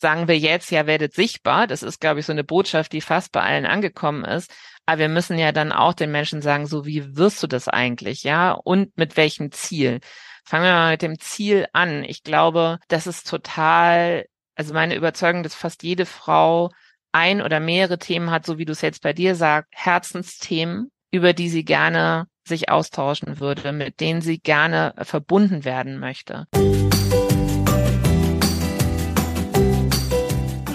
[0.00, 1.66] sagen wir jetzt, ja, werdet sichtbar.
[1.66, 4.50] Das ist, glaube ich, so eine Botschaft, die fast bei allen angekommen ist.
[4.86, 8.24] Aber wir müssen ja dann auch den Menschen sagen, so wie wirst du das eigentlich,
[8.24, 8.52] ja?
[8.52, 10.00] Und mit welchem Ziel?
[10.44, 12.02] Fangen wir mal mit dem Ziel an.
[12.02, 14.24] Ich glaube, das ist total,
[14.56, 16.70] also meine Überzeugung, dass fast jede Frau
[17.12, 21.32] ein oder mehrere Themen hat, so wie du es jetzt bei dir sagst, Herzensthemen, über
[21.34, 26.46] die sie gerne sich austauschen würde, mit denen sie gerne verbunden werden möchte.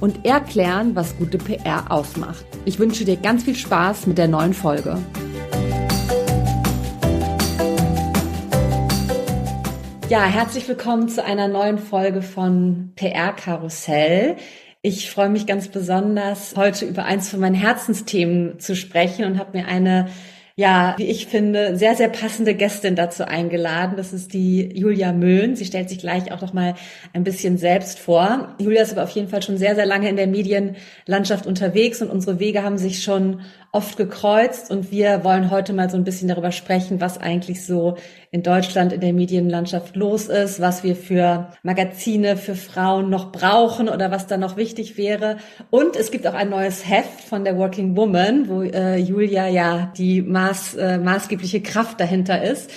[0.00, 2.44] und erklären, was gute PR ausmacht.
[2.64, 4.98] Ich wünsche dir ganz viel Spaß mit der neuen Folge.
[10.08, 14.36] Ja, herzlich willkommen zu einer neuen Folge von PR Karussell.
[14.80, 19.58] Ich freue mich ganz besonders, heute über eins von meinen Herzensthemen zu sprechen und habe
[19.58, 20.08] mir eine
[20.58, 23.96] ja, wie ich finde, sehr, sehr passende Gästin dazu eingeladen.
[23.96, 25.54] Das ist die Julia Möhn.
[25.54, 26.74] Sie stellt sich gleich auch noch mal
[27.12, 28.56] ein bisschen selbst vor.
[28.58, 32.10] Julia ist aber auf jeden Fall schon sehr, sehr lange in der Medienlandschaft unterwegs und
[32.10, 33.42] unsere Wege haben sich schon
[33.78, 37.94] oft gekreuzt und wir wollen heute mal so ein bisschen darüber sprechen, was eigentlich so
[38.32, 43.88] in Deutschland in der Medienlandschaft los ist, was wir für Magazine für Frauen noch brauchen
[43.88, 45.36] oder was da noch wichtig wäre.
[45.70, 49.92] Und es gibt auch ein neues Heft von der Working Woman, wo äh, Julia ja
[49.96, 52.72] die maß, äh, maßgebliche Kraft dahinter ist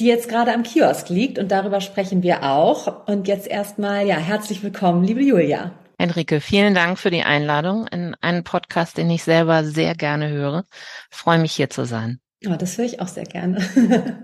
[0.00, 3.06] die jetzt gerade am Kiosk liegt und darüber sprechen wir auch.
[3.06, 5.70] Und jetzt erstmal, ja, herzlich willkommen, liebe Julia.
[5.98, 10.64] Enrique, vielen Dank für die Einladung in einen Podcast, den ich selber sehr gerne höre.
[11.10, 12.20] Ich freue mich hier zu sein.
[12.46, 13.58] Oh, das höre ich auch sehr gerne.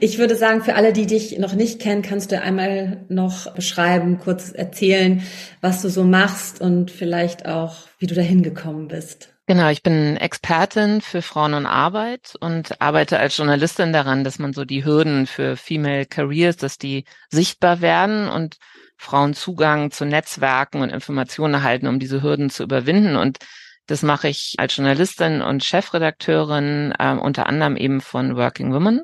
[0.00, 4.18] ich würde sagen, für alle, die dich noch nicht kennen, kannst du einmal noch beschreiben,
[4.18, 5.22] kurz erzählen,
[5.60, 9.34] was du so machst und vielleicht auch, wie du dahin gekommen bist.
[9.46, 14.54] Genau, ich bin Expertin für Frauen und Arbeit und arbeite als Journalistin daran, dass man
[14.54, 18.56] so die Hürden für Female Careers, dass die sichtbar werden und
[18.96, 23.16] Frauen Zugang zu Netzwerken und Informationen erhalten, um diese Hürden zu überwinden.
[23.16, 23.38] Und
[23.86, 29.02] das mache ich als Journalistin und Chefredakteurin, äh, unter anderem eben von Working Women,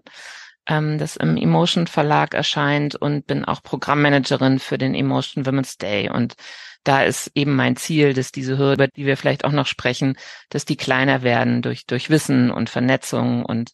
[0.66, 6.08] ähm, das im Emotion Verlag erscheint und bin auch Programmmanagerin für den Emotion Women's Day.
[6.08, 6.34] Und
[6.84, 10.16] da ist eben mein Ziel, dass diese Hürde, über die wir vielleicht auch noch sprechen,
[10.48, 13.72] dass die kleiner werden durch, durch Wissen und Vernetzung und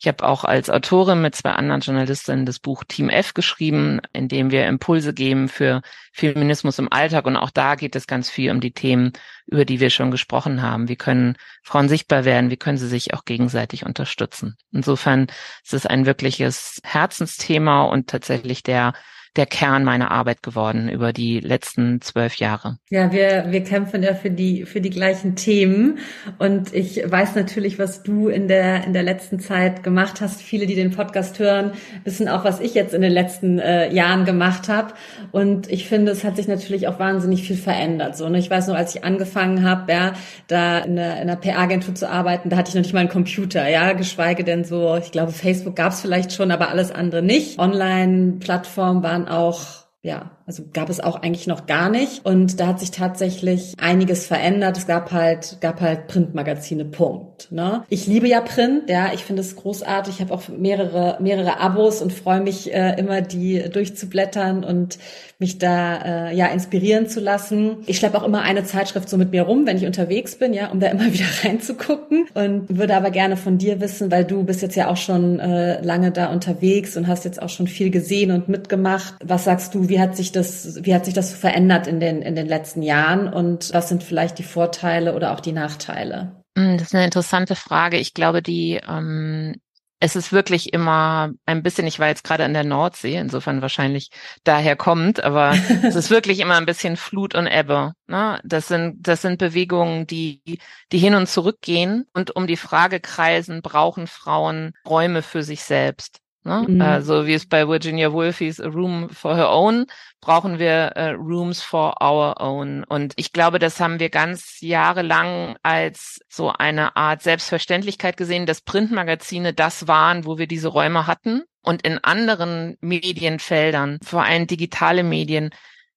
[0.00, 4.28] ich habe auch als Autorin mit zwei anderen Journalistinnen das Buch Team F geschrieben, in
[4.28, 5.82] dem wir Impulse geben für
[6.14, 7.26] Feminismus im Alltag.
[7.26, 9.12] Und auch da geht es ganz viel um die Themen,
[9.46, 10.88] über die wir schon gesprochen haben.
[10.88, 12.50] Wie können Frauen sichtbar werden?
[12.50, 14.56] Wie können sie sich auch gegenseitig unterstützen?
[14.72, 15.26] Insofern
[15.62, 18.94] ist es ein wirkliches Herzensthema und tatsächlich der
[19.36, 22.78] der Kern meiner Arbeit geworden über die letzten zwölf Jahre.
[22.90, 25.98] Ja, wir, wir kämpfen ja für die, für die gleichen Themen.
[26.38, 30.42] Und ich weiß natürlich, was du in der, in der letzten Zeit gemacht hast.
[30.42, 31.72] Viele, die den Podcast hören,
[32.04, 34.94] wissen auch, was ich jetzt in den letzten äh, Jahren gemacht habe.
[35.30, 38.16] Und ich finde, es hat sich natürlich auch wahnsinnig viel verändert.
[38.16, 38.38] So, ne?
[38.38, 40.12] Ich weiß noch, als ich angefangen habe, ja,
[40.48, 43.08] da in einer, in einer PR-Agentur zu arbeiten, da hatte ich noch nicht mal einen
[43.08, 47.22] Computer, ja, geschweige denn so, ich glaube, Facebook gab es vielleicht schon, aber alles andere
[47.22, 47.58] nicht.
[47.58, 52.24] Online-Plattformen waren auch ja, also gab es auch eigentlich noch gar nicht.
[52.24, 54.76] Und da hat sich tatsächlich einiges verändert.
[54.76, 57.52] Es gab halt, gab halt Printmagazine, Punkt.
[57.52, 57.84] Ne?
[57.88, 60.14] Ich liebe ja Print, ja, ich finde es großartig.
[60.14, 64.98] Ich habe auch mehrere, mehrere Abos und freue mich äh, immer, die durchzublättern und
[65.40, 67.78] mich da äh, ja inspirieren zu lassen.
[67.86, 70.70] Ich schleppe auch immer eine Zeitschrift so mit mir rum, wenn ich unterwegs bin, ja,
[70.70, 72.26] um da immer wieder reinzugucken.
[72.34, 75.80] Und würde aber gerne von dir wissen, weil du bist jetzt ja auch schon äh,
[75.82, 79.14] lange da unterwegs und hast jetzt auch schon viel gesehen und mitgemacht.
[79.24, 82.34] Was sagst du, wie hat sich das, wie hat sich das verändert in den, in
[82.34, 86.42] den letzten Jahren und was sind vielleicht die Vorteile oder auch die Nachteile?
[86.56, 87.98] Hm, das ist eine interessante Frage.
[87.98, 89.54] Ich glaube, die ähm,
[90.00, 94.10] es ist wirklich immer ein bisschen, ich war jetzt gerade an der Nordsee, insofern wahrscheinlich
[94.44, 95.54] daher kommt, aber
[95.84, 97.92] es ist wirklich immer ein bisschen Flut und Ebbe.
[98.06, 98.40] Ne?
[98.42, 100.42] Das sind, das sind Bewegungen, die,
[100.90, 105.62] die hin und zurück gehen und um die Frage kreisen, brauchen Frauen Räume für sich
[105.62, 106.20] selbst.
[106.42, 106.64] Ne?
[106.66, 106.80] Mhm.
[106.80, 109.86] Also wie es bei Virginia Woolf hieß, a room for her own,
[110.20, 112.84] brauchen wir uh, rooms for our own.
[112.84, 118.62] Und ich glaube, das haben wir ganz jahrelang als so eine Art Selbstverständlichkeit gesehen, dass
[118.62, 121.42] Printmagazine das waren, wo wir diese Räume hatten.
[121.62, 125.50] Und in anderen Medienfeldern, vor allem digitale Medien,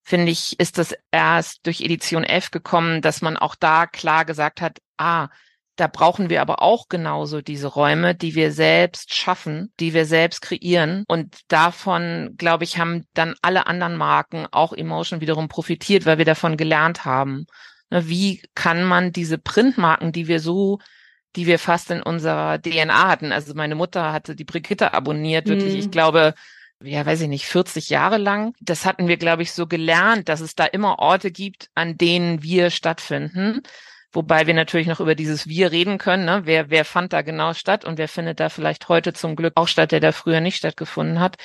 [0.04, 4.60] finde ich, ist das erst durch Edition F gekommen, dass man auch da klar gesagt
[4.60, 5.30] hat, ah,
[5.76, 10.42] Da brauchen wir aber auch genauso diese Räume, die wir selbst schaffen, die wir selbst
[10.42, 11.04] kreieren.
[11.08, 16.26] Und davon, glaube ich, haben dann alle anderen Marken, auch Emotion wiederum profitiert, weil wir
[16.26, 17.48] davon gelernt haben.
[17.90, 20.80] Ne, wie kann man diese Printmarken, die wir so
[21.36, 23.32] die wir fast in unserer DNA hatten.
[23.32, 25.80] Also meine Mutter hatte die Brigitte abonniert, wirklich, mhm.
[25.80, 26.34] ich glaube,
[26.82, 28.54] ja, weiß ich nicht, 40 Jahre lang.
[28.60, 32.44] Das hatten wir, glaube ich, so gelernt, dass es da immer Orte gibt, an denen
[32.44, 33.62] wir stattfinden.
[34.14, 36.26] Wobei wir natürlich noch über dieses Wir reden können.
[36.26, 36.42] Ne?
[36.46, 39.68] Wer, wer fand da genau statt und wer findet da vielleicht heute zum Glück auch
[39.68, 41.38] statt, der da früher nicht stattgefunden hat.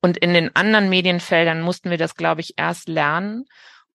[0.00, 3.44] Und in den anderen Medienfeldern mussten wir das, glaube ich, erst lernen.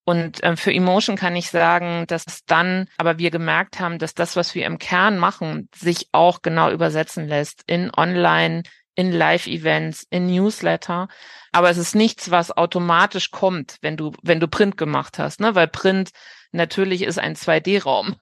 [0.06, 4.14] Und ähm, für Emotion kann ich sagen, dass es dann, aber wir gemerkt haben, dass
[4.14, 8.64] das, was wir im Kern machen, sich auch genau übersetzen lässt in Online,
[8.96, 11.08] in Live-Events, in Newsletter.
[11.52, 15.56] Aber es ist nichts, was automatisch kommt, wenn du, wenn du Print gemacht hast, ne?
[15.56, 16.12] Weil Print
[16.52, 18.16] natürlich ist ein 2D-Raum.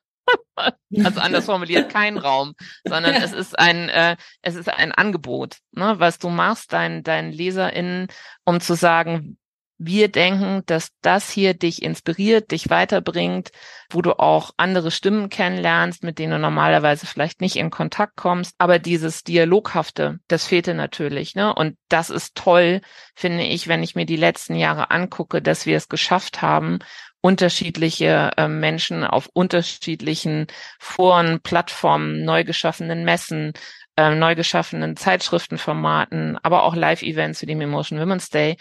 [1.04, 2.54] also anders formuliert kein Raum,
[2.84, 7.32] sondern es ist ein äh, es ist ein Angebot, ne, was du machst deinen deinen
[7.32, 8.08] LeserInnen,
[8.44, 9.38] um zu sagen,
[9.80, 13.52] wir denken, dass das hier dich inspiriert, dich weiterbringt,
[13.92, 18.56] wo du auch andere Stimmen kennenlernst, mit denen du normalerweise vielleicht nicht in Kontakt kommst.
[18.58, 21.36] Aber dieses Dialoghafte, das fehlte natürlich.
[21.36, 21.54] Ne?
[21.54, 22.82] Und das ist toll,
[23.16, 26.80] finde ich, wenn ich mir die letzten Jahre angucke, dass wir es geschafft haben,
[27.28, 30.48] unterschiedliche äh, Menschen auf unterschiedlichen
[30.80, 33.52] Foren, Plattformen, neu geschaffenen Messen,
[33.98, 38.56] äh, neu geschaffenen Zeitschriftenformaten, aber auch Live-Events wie dem Emotion Women's Day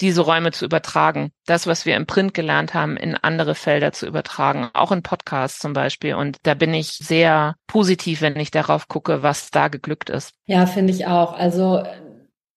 [0.00, 4.06] diese Räume zu übertragen, das, was wir im Print gelernt haben, in andere Felder zu
[4.06, 6.14] übertragen, auch in Podcasts zum Beispiel.
[6.14, 10.32] Und da bin ich sehr positiv, wenn ich darauf gucke, was da geglückt ist.
[10.46, 11.34] Ja, finde ich auch.
[11.34, 11.82] Also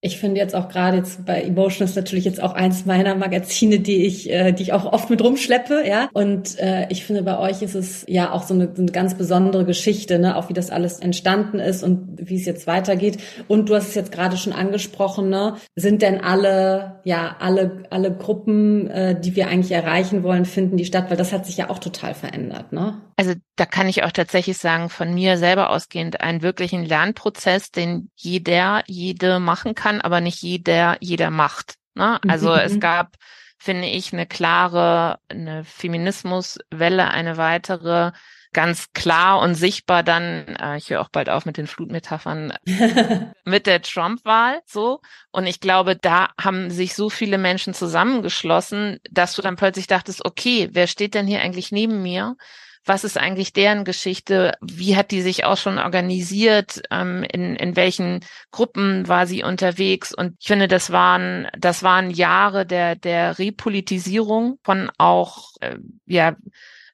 [0.01, 3.79] ich finde jetzt auch gerade jetzt bei Emotion ist natürlich jetzt auch eins meiner Magazine,
[3.79, 6.09] die ich, äh, die ich auch oft mit rumschleppe, ja.
[6.13, 9.65] Und äh, ich finde bei euch ist es ja auch so eine, eine ganz besondere
[9.65, 13.17] Geschichte, ne, auch wie das alles entstanden ist und wie es jetzt weitergeht.
[13.49, 18.11] Und du hast es jetzt gerade schon angesprochen, ne, sind denn alle, ja, alle, alle
[18.13, 21.69] Gruppen, äh, die wir eigentlich erreichen wollen, finden die statt, weil das hat sich ja
[21.69, 23.01] auch total verändert, ne?
[23.19, 28.09] Also da kann ich auch tatsächlich sagen, von mir selber ausgehend, einen wirklichen Lernprozess, den
[28.15, 31.75] jeder, jede machen kann, aber nicht jeder, jeder macht.
[31.95, 32.17] Ne?
[32.29, 32.59] Also mhm.
[32.59, 33.17] es gab,
[33.57, 38.13] finde ich, eine klare, eine Feminismuswelle, eine weitere,
[38.53, 42.53] ganz klar und sichtbar dann, äh, ich höre auch bald auf mit den Flutmetaphern,
[43.43, 45.01] mit der Trump-Wahl so.
[45.33, 50.23] Und ich glaube, da haben sich so viele Menschen zusammengeschlossen, dass du dann plötzlich dachtest,
[50.23, 52.37] okay, wer steht denn hier eigentlich neben mir?
[52.85, 57.75] Was ist eigentlich deren Geschichte, wie hat die sich auch schon organisiert, ähm, in, in
[57.75, 60.13] welchen Gruppen war sie unterwegs.
[60.13, 66.35] Und ich finde, das waren, das waren Jahre der, der Repolitisierung von auch, äh, ja,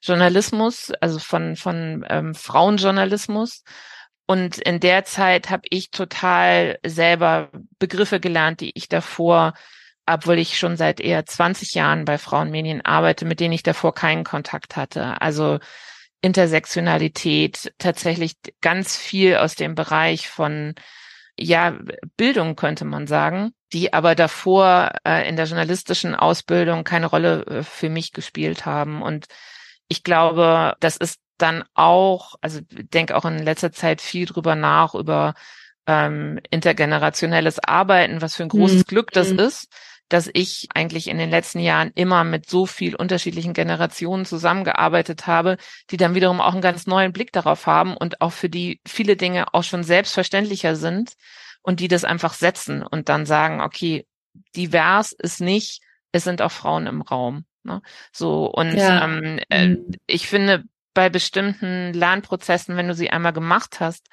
[0.02, 3.64] Journalismus, also von, von ähm, Frauenjournalismus.
[4.28, 7.50] Und in der Zeit habe ich total selber
[7.80, 9.54] Begriffe gelernt, die ich davor
[10.06, 14.24] obwohl ich schon seit eher 20 Jahren bei Frauenmedien arbeite, mit denen ich davor keinen
[14.24, 15.22] Kontakt hatte.
[15.22, 15.60] Also
[16.22, 20.76] Intersektionalität, tatsächlich ganz viel aus dem Bereich von
[21.38, 21.78] ja,
[22.16, 27.64] Bildung könnte man sagen, die aber davor äh, in der journalistischen Ausbildung keine Rolle äh,
[27.64, 29.02] für mich gespielt haben.
[29.02, 29.26] Und
[29.90, 34.96] ich glaube, das ist dann auch, also denke auch in letzter Zeit viel drüber nach,
[34.96, 35.34] über
[35.88, 38.86] ähm, intergenerationelles Arbeiten, was für ein großes mhm.
[38.86, 39.40] Glück das mhm.
[39.40, 39.68] ist
[40.10, 45.58] dass ich eigentlich in den letzten Jahren immer mit so viel unterschiedlichen Generationen zusammengearbeitet habe,
[45.90, 49.16] die dann wiederum auch einen ganz neuen Blick darauf haben und auch für die viele
[49.16, 51.14] Dinge auch schon selbstverständlicher sind
[51.62, 54.06] und die das einfach setzen und dann sagen, okay,
[54.56, 55.82] divers ist nicht,
[56.12, 57.46] es sind auch Frauen im Raum.
[57.64, 57.82] Ne?
[58.12, 59.04] So und ja.
[59.04, 59.92] ähm, äh, mhm.
[60.06, 64.08] ich finde bei bestimmten Lernprozessen, wenn du sie einmal gemacht hast,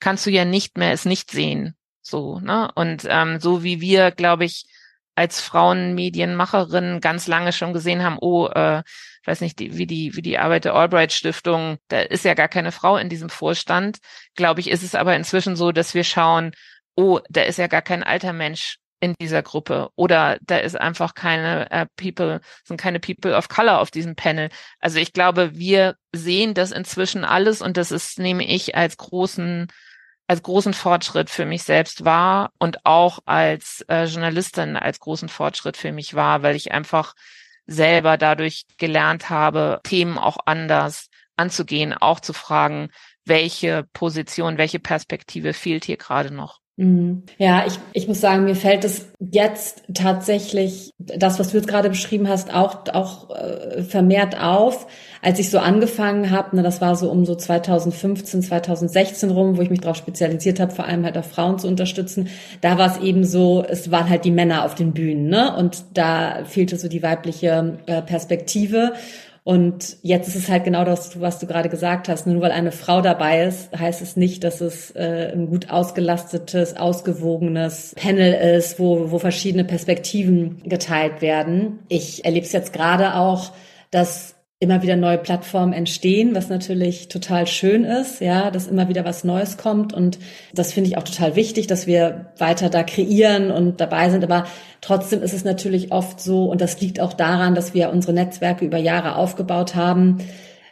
[0.00, 1.76] kannst du ja nicht mehr es nicht sehen.
[2.00, 2.70] So, ne?
[2.74, 4.66] Und ähm, so wie wir, glaube ich,
[5.14, 8.82] als Frauenmedienmacherin ganz lange schon gesehen haben, oh, äh,
[9.24, 12.48] weiß nicht, die, wie die wie die Arbeit der Albright Stiftung, da ist ja gar
[12.48, 13.98] keine Frau in diesem Vorstand.
[14.34, 16.52] Glaube ich, ist es aber inzwischen so, dass wir schauen,
[16.96, 21.14] oh, da ist ja gar kein alter Mensch in dieser Gruppe oder da ist einfach
[21.14, 24.48] keine äh, People, sind keine People of Color auf diesem Panel.
[24.80, 29.68] Also ich glaube, wir sehen das inzwischen alles und das ist, nehme ich als großen
[30.26, 35.76] als großen Fortschritt für mich selbst war und auch als äh, Journalistin als großen Fortschritt
[35.76, 37.14] für mich war, weil ich einfach
[37.66, 42.90] selber dadurch gelernt habe, Themen auch anders anzugehen, auch zu fragen,
[43.24, 46.60] welche Position, welche Perspektive fehlt hier gerade noch.
[46.76, 47.22] Mhm.
[47.38, 51.88] Ja, ich, ich muss sagen, mir fällt es jetzt tatsächlich, das, was du jetzt gerade
[51.88, 54.88] beschrieben hast, auch, auch äh, vermehrt auf.
[55.22, 59.62] Als ich so angefangen habe, ne, das war so um so 2015, 2016 rum, wo
[59.62, 62.28] ich mich darauf spezialisiert habe, vor allem halt auch Frauen zu unterstützen,
[62.60, 65.56] da war es eben so, es waren halt die Männer auf den Bühnen, ne?
[65.56, 68.94] Und da fehlte so die weibliche äh, Perspektive.
[69.44, 72.26] Und jetzt ist es halt genau das, was du gerade gesagt hast.
[72.26, 76.78] Nur weil eine Frau dabei ist, heißt es nicht, dass es äh, ein gut ausgelastetes,
[76.78, 81.80] ausgewogenes Panel ist, wo, wo verschiedene Perspektiven geteilt werden.
[81.88, 83.52] Ich erlebe es jetzt gerade auch,
[83.90, 89.04] dass immer wieder neue Plattformen entstehen, was natürlich total schön ist, ja, dass immer wieder
[89.04, 90.18] was Neues kommt und
[90.52, 94.46] das finde ich auch total wichtig, dass wir weiter da kreieren und dabei sind, aber
[94.80, 98.64] trotzdem ist es natürlich oft so und das liegt auch daran, dass wir unsere Netzwerke
[98.64, 100.18] über Jahre aufgebaut haben,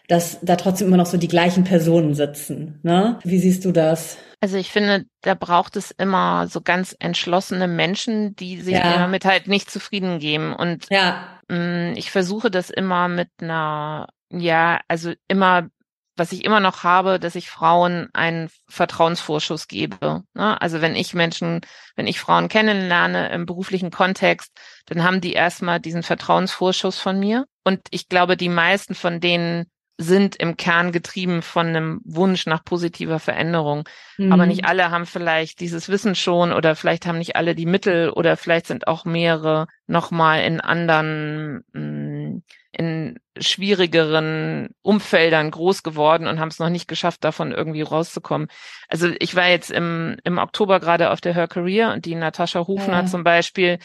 [0.09, 3.19] dass da trotzdem immer noch so die gleichen Personen sitzen, ne?
[3.25, 4.17] Wie siehst du das?
[4.43, 8.99] Also ich finde, da braucht es immer so ganz entschlossene Menschen, die sich ja.
[8.99, 10.53] damit halt nicht zufrieden geben.
[10.53, 11.39] Und ja.
[11.53, 15.69] Mm, ich versuche das immer mit einer, ja, also immer,
[16.17, 20.25] was ich immer noch habe, dass ich Frauen einen Vertrauensvorschuss gebe.
[20.35, 20.61] Ne?
[20.61, 21.61] Also wenn ich Menschen,
[21.97, 24.53] wenn ich Frauen kennenlerne im beruflichen Kontext,
[24.87, 27.47] dann haben die erstmal diesen Vertrauensvorschuss von mir.
[27.65, 29.67] Und ich glaube, die meisten von denen
[30.03, 33.89] sind im Kern getrieben von einem Wunsch nach positiver Veränderung.
[34.19, 34.33] Mhm.
[34.33, 38.11] Aber nicht alle haben vielleicht dieses Wissen schon oder vielleicht haben nicht alle die Mittel
[38.11, 42.43] oder vielleicht sind auch mehrere nochmal in anderen, mm,
[42.73, 48.49] in schwierigeren Umfeldern groß geworden und haben es noch nicht geschafft, davon irgendwie rauszukommen.
[48.89, 52.67] Also ich war jetzt im, im Oktober gerade auf der Her Career und die Natascha
[52.67, 53.07] Hufner ja.
[53.07, 53.79] zum Beispiel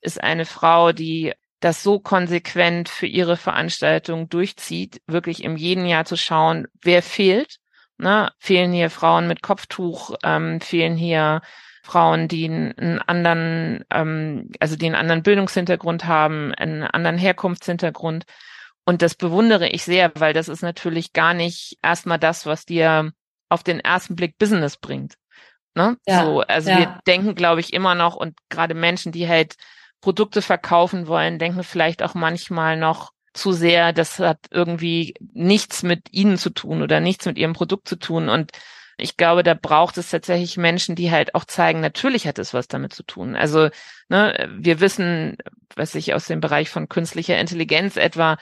[0.00, 1.32] ist eine Frau, die
[1.64, 7.56] das so konsequent für ihre Veranstaltung durchzieht, wirklich im jeden Jahr zu schauen, wer fehlt.
[7.96, 8.30] Ne?
[8.38, 11.40] Fehlen hier Frauen mit Kopftuch, ähm, fehlen hier
[11.82, 18.26] Frauen, die einen anderen, ähm, also die einen anderen Bildungshintergrund haben, einen anderen Herkunftshintergrund.
[18.84, 23.10] Und das bewundere ich sehr, weil das ist natürlich gar nicht erstmal das, was dir
[23.48, 25.14] auf den ersten Blick Business bringt.
[25.74, 25.96] Ne?
[26.06, 26.78] Ja, so, also ja.
[26.78, 29.54] wir denken, glaube ich, immer noch und gerade Menschen, die halt
[30.04, 36.12] Produkte verkaufen wollen, denken vielleicht auch manchmal noch zu sehr, das hat irgendwie nichts mit
[36.12, 38.28] ihnen zu tun oder nichts mit ihrem Produkt zu tun.
[38.28, 38.52] Und
[38.98, 42.68] ich glaube, da braucht es tatsächlich Menschen, die halt auch zeigen, natürlich hat es was
[42.68, 43.34] damit zu tun.
[43.34, 43.70] Also,
[44.10, 45.38] ne, wir wissen,
[45.74, 48.36] was ich aus dem Bereich von künstlicher Intelligenz etwa,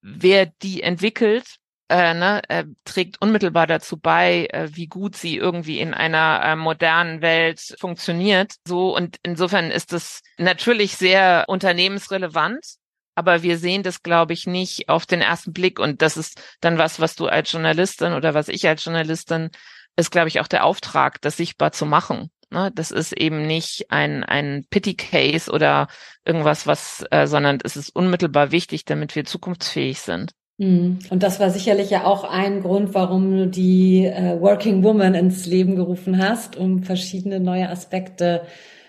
[0.00, 1.56] wer die entwickelt,
[1.88, 6.56] äh, ne, äh, trägt unmittelbar dazu bei, äh, wie gut sie irgendwie in einer äh,
[6.56, 8.54] modernen Welt funktioniert.
[8.66, 12.64] So und insofern ist es natürlich sehr unternehmensrelevant,
[13.14, 15.78] aber wir sehen das, glaube ich, nicht auf den ersten Blick.
[15.78, 19.50] Und das ist dann was, was du als Journalistin oder was ich als Journalistin
[19.96, 22.30] ist, glaube ich, auch der Auftrag, das sichtbar zu machen.
[22.50, 22.70] Ne?
[22.74, 25.88] Das ist eben nicht ein, ein Pity-Case oder
[26.24, 30.32] irgendwas, was, äh, sondern es ist unmittelbar wichtig, damit wir zukunftsfähig sind.
[30.58, 31.00] Mhm.
[31.10, 35.46] Und das war sicherlich ja auch ein Grund, warum du die äh, Working Woman ins
[35.46, 38.42] Leben gerufen hast, um verschiedene neue Aspekte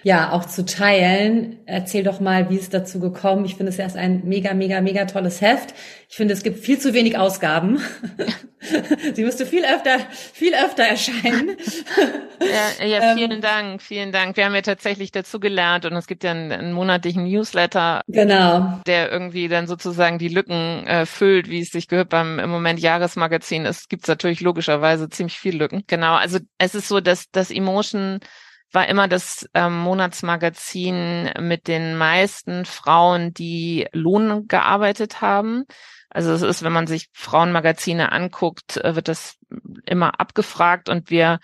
[0.05, 1.57] ja auch zu teilen.
[1.65, 3.43] Erzähl doch mal, wie es dazu gekommen.
[3.43, 5.73] Ich finde es erst ein mega, mega, mega tolles Heft.
[6.07, 7.81] Ich finde, es gibt viel zu wenig Ausgaben.
[9.15, 11.57] Sie müsste viel öfter, viel öfter erscheinen.
[12.39, 14.37] Ja, ja ähm, vielen ähm, Dank, vielen Dank.
[14.37, 18.79] Wir haben ja tatsächlich dazu gelernt und es gibt ja einen, einen monatlichen Newsletter, genau.
[18.85, 22.79] der irgendwie dann sozusagen die Lücken äh, füllt, wie es sich gehört beim im Moment
[22.79, 23.65] Jahresmagazin.
[23.65, 25.83] Es gibt natürlich logischerweise ziemlich viele Lücken.
[25.87, 28.19] Genau, also es ist so, dass das Emotion
[28.71, 35.65] war immer das ähm, Monatsmagazin mit den meisten Frauen, die Lohn gearbeitet haben.
[36.09, 39.37] Also es ist, wenn man sich Frauenmagazine anguckt, äh, wird das
[39.85, 41.39] immer abgefragt und wir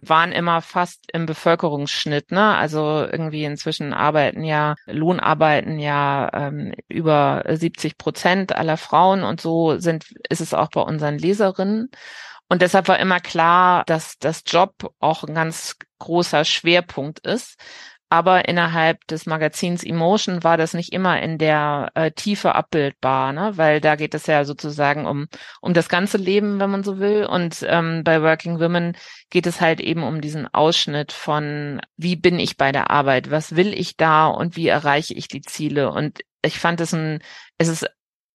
[0.00, 2.54] waren immer fast im Bevölkerungsschnitt, ne?
[2.56, 9.78] Also irgendwie inzwischen arbeiten ja, Lohnarbeiten ja ähm, über 70 Prozent aller Frauen und so
[9.78, 11.90] sind, ist es auch bei unseren Leserinnen.
[12.48, 17.58] Und deshalb war immer klar, dass das Job auch ein ganz großer Schwerpunkt ist.
[18.08, 23.56] Aber innerhalb des Magazins Emotion war das nicht immer in der äh, Tiefe abbildbar, ne?
[23.56, 25.26] weil da geht es ja sozusagen um,
[25.60, 27.26] um das ganze Leben, wenn man so will.
[27.26, 28.96] Und ähm, bei Working Women
[29.28, 33.56] geht es halt eben um diesen Ausschnitt von, wie bin ich bei der Arbeit, was
[33.56, 35.90] will ich da und wie erreiche ich die Ziele.
[35.90, 37.20] Und ich fand es ein,
[37.58, 37.88] es ist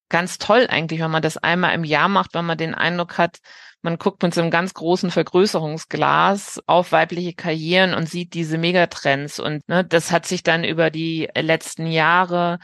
[0.09, 3.37] ganz toll eigentlich, wenn man das einmal im Jahr macht, wenn man den Eindruck hat,
[3.81, 9.39] man guckt mit so einem ganz großen Vergrößerungsglas auf weibliche Karrieren und sieht diese Megatrends.
[9.39, 12.59] Und ne, das hat sich dann über die letzten Jahre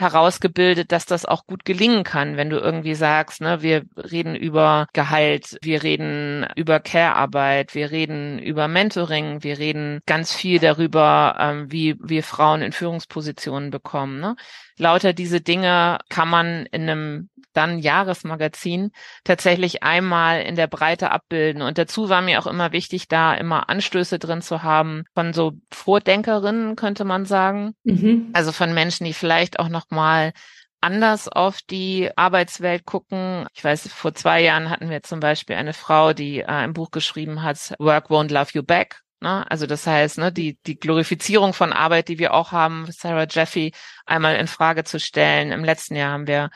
[0.00, 4.86] herausgebildet, dass das auch gut gelingen kann, wenn du irgendwie sagst, ne, wir reden über
[4.92, 11.70] Gehalt, wir reden über Care-Arbeit, wir reden über Mentoring, wir reden ganz viel darüber, ähm,
[11.70, 14.20] wie wir Frauen in Führungspositionen bekommen.
[14.20, 14.36] Ne?
[14.80, 18.92] Lauter diese Dinge kann man in einem dann Jahresmagazin
[19.24, 21.62] tatsächlich einmal in der Breite abbilden.
[21.62, 25.52] Und dazu war mir auch immer wichtig, da immer Anstöße drin zu haben von so
[25.72, 27.74] Vordenkerinnen, könnte man sagen.
[27.84, 28.30] Mhm.
[28.32, 30.32] Also von Menschen, die vielleicht auch noch mal
[30.80, 33.46] anders auf die Arbeitswelt gucken.
[33.52, 36.90] Ich weiß, vor zwei Jahren hatten wir zum Beispiel eine Frau, die äh, ein Buch
[36.90, 39.00] geschrieben hat, Work Won't Love You Back.
[39.20, 39.48] Ne?
[39.50, 43.72] Also das heißt, ne, die, die Glorifizierung von Arbeit, die wir auch haben, Sarah Jeffy
[44.06, 45.52] einmal in Frage zu stellen.
[45.52, 46.50] Im letzten Jahr haben wir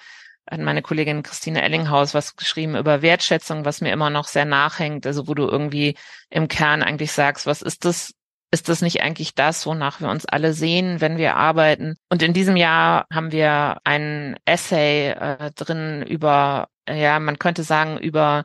[0.51, 5.07] hat meine Kollegin Christine Ellinghaus was geschrieben über Wertschätzung, was mir immer noch sehr nachhängt.
[5.07, 5.97] Also wo du irgendwie
[6.29, 8.13] im Kern eigentlich sagst, was ist das
[8.51, 11.97] ist das nicht eigentlich das, wonach wir uns alle sehen, wenn wir arbeiten?
[12.09, 17.99] Und in diesem Jahr haben wir ein Essay äh, drin über, ja, man könnte sagen,
[17.99, 18.45] über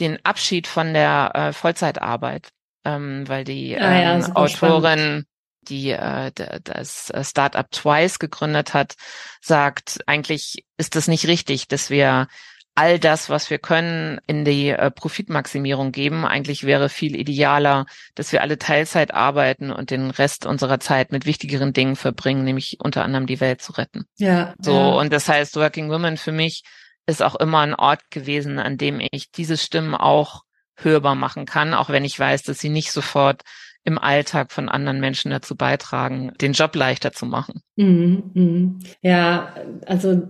[0.00, 2.48] den Abschied von der äh, Vollzeitarbeit,
[2.84, 5.26] ähm, weil die ah, ja, ähm, Autorin spannend
[5.64, 6.30] die äh,
[6.62, 8.96] das Startup Twice gegründet hat,
[9.40, 12.28] sagt, eigentlich ist es nicht richtig, dass wir
[12.76, 16.24] all das, was wir können, in die äh, Profitmaximierung geben.
[16.24, 17.86] Eigentlich wäre viel idealer,
[18.16, 22.78] dass wir alle Teilzeit arbeiten und den Rest unserer Zeit mit wichtigeren Dingen verbringen, nämlich
[22.80, 24.06] unter anderem die Welt zu retten.
[24.16, 24.54] Ja.
[24.58, 24.88] So, ja.
[24.88, 26.64] und das heißt, Working Women für mich
[27.06, 30.42] ist auch immer ein Ort gewesen, an dem ich diese Stimmen auch
[30.76, 33.42] hörbar machen kann, auch wenn ich weiß, dass sie nicht sofort
[33.86, 37.60] im Alltag von anderen Menschen dazu beitragen, den Job leichter zu machen.
[37.76, 38.78] Mhm, mhm.
[39.02, 39.54] Ja,
[39.84, 40.22] also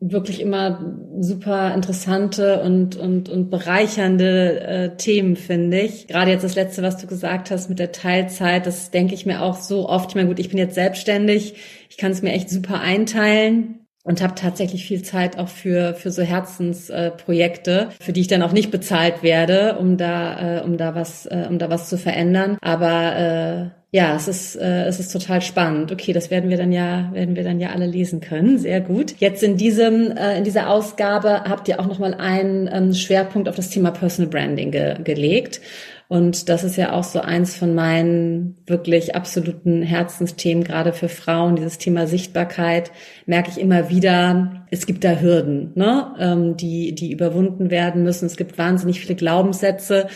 [0.00, 6.08] wirklich immer super interessante und, und, und bereichernde äh, Themen, finde ich.
[6.08, 9.40] Gerade jetzt das letzte, was du gesagt hast mit der Teilzeit, das denke ich mir
[9.40, 10.10] auch so oft.
[10.10, 11.54] Ich meine, gut, ich bin jetzt selbstständig,
[11.88, 16.12] ich kann es mir echt super einteilen und habe tatsächlich viel Zeit auch für für
[16.12, 20.76] so Herzensprojekte, äh, für die ich dann auch nicht bezahlt werde, um da äh, um
[20.76, 22.56] da was äh, um da was zu verändern.
[22.60, 25.90] Aber äh, ja, es ist äh, es ist total spannend.
[25.90, 28.58] Okay, das werden wir dann ja werden wir dann ja alle lesen können.
[28.58, 29.16] Sehr gut.
[29.18, 33.48] Jetzt in diesem äh, in dieser Ausgabe habt ihr auch noch mal einen ähm, Schwerpunkt
[33.48, 35.60] auf das Thema Personal Branding ge gelegt.
[36.08, 41.56] Und das ist ja auch so eins von meinen wirklich absoluten Herzensthemen, gerade für Frauen,
[41.56, 42.92] dieses Thema Sichtbarkeit,
[43.26, 48.26] merke ich immer wieder, es gibt da Hürden, ne, ähm, die, die überwunden werden müssen.
[48.26, 50.06] Es gibt wahnsinnig viele Glaubenssätze,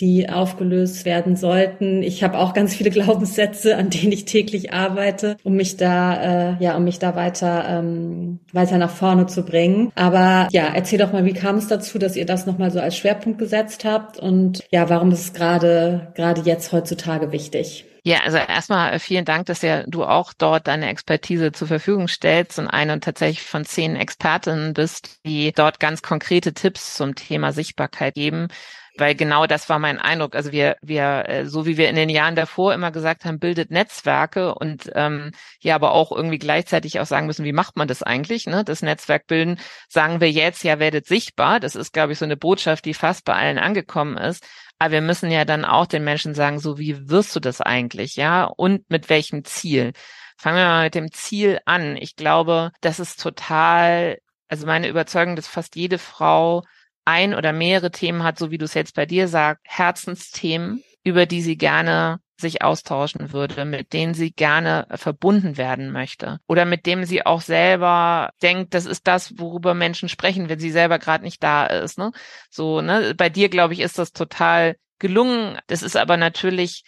[0.00, 2.02] die aufgelöst werden sollten.
[2.02, 6.56] Ich habe auch ganz viele Glaubenssätze, an denen ich täglich arbeite, um mich da, äh,
[6.62, 9.92] ja, um mich da weiter, ähm, weiter nach vorne zu bringen.
[9.94, 12.96] Aber ja, erzähl doch mal, wie kam es dazu, dass ihr das nochmal so als
[12.96, 17.86] Schwerpunkt gesetzt habt und ja, warum ist es gerade, gerade jetzt heutzutage wichtig?
[18.04, 22.08] Ja, also erstmal äh, vielen Dank, dass ja du auch dort deine Expertise zur Verfügung
[22.08, 27.52] stellst und eine tatsächlich von zehn Expertinnen bist, die dort ganz konkrete Tipps zum Thema
[27.52, 28.48] Sichtbarkeit geben
[28.96, 30.34] weil genau das war mein Eindruck.
[30.34, 33.70] Also wir, wir, äh, so wie wir in den Jahren davor immer gesagt haben, bildet
[33.70, 38.02] Netzwerke und ähm, ja, aber auch irgendwie gleichzeitig auch sagen müssen, wie macht man das
[38.02, 38.46] eigentlich?
[38.46, 38.64] Ne?
[38.64, 41.60] Das Netzwerk bilden, sagen wir jetzt, ja, werdet sichtbar.
[41.60, 44.44] Das ist, glaube ich, so eine Botschaft, die fast bei allen angekommen ist.
[44.78, 48.16] Aber wir müssen ja dann auch den Menschen sagen, so wie wirst du das eigentlich,
[48.16, 48.44] ja?
[48.44, 49.92] Und mit welchem Ziel?
[50.36, 51.96] Fangen wir mal mit dem Ziel an.
[51.96, 56.64] Ich glaube, das ist total, also meine Überzeugung, dass fast jede Frau
[57.04, 61.26] ein oder mehrere Themen hat, so wie du es jetzt bei dir sagst, Herzensthemen, über
[61.26, 66.86] die sie gerne sich austauschen würde, mit denen sie gerne verbunden werden möchte oder mit
[66.86, 71.24] dem sie auch selber denkt, das ist das, worüber Menschen sprechen, wenn sie selber gerade
[71.24, 71.98] nicht da ist.
[71.98, 72.12] Ne?
[72.50, 75.58] So, ne, bei dir glaube ich ist das total gelungen.
[75.68, 76.84] Das ist aber natürlich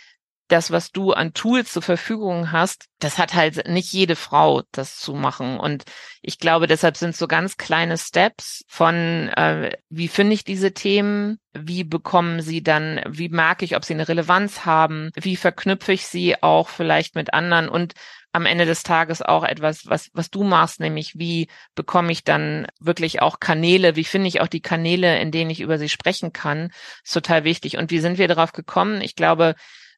[0.49, 4.99] das, was du an Tools zur Verfügung hast, das hat halt nicht jede Frau, das
[4.99, 5.59] zu machen.
[5.59, 5.85] Und
[6.23, 11.39] ich glaube, deshalb sind so ganz kleine Steps von, äh, wie finde ich diese Themen,
[11.55, 16.07] wie bekommen sie dann, wie merke ich, ob sie eine Relevanz haben, wie verknüpfe ich
[16.07, 17.95] sie auch vielleicht mit anderen und
[18.33, 22.67] am Ende des Tages auch etwas, was, was du machst, nämlich wie bekomme ich dann
[22.81, 26.33] wirklich auch Kanäle, wie finde ich auch die Kanäle, in denen ich über sie sprechen
[26.33, 26.73] kann,
[27.05, 27.77] ist total wichtig.
[27.77, 29.01] Und wie sind wir darauf gekommen?
[29.03, 29.55] Ich glaube,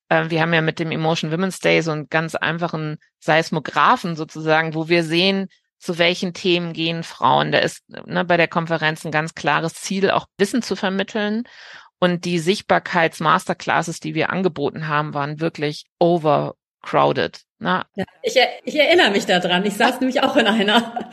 [0.09, 4.89] wir haben ja mit dem Emotion Women's Day so einen ganz einfachen Seismographen sozusagen, wo
[4.89, 7.53] wir sehen, zu welchen Themen gehen Frauen.
[7.53, 11.45] Da ist ne, bei der Konferenz ein ganz klares Ziel, auch Wissen zu vermitteln.
[11.99, 17.41] Und die Sichtbarkeits-Masterclasses, die wir angeboten haben, waren wirklich overcrowded.
[17.59, 17.85] Ne?
[17.95, 19.65] Ja, ich, ich erinnere mich daran.
[19.65, 21.11] Ich saß nämlich auch in einer.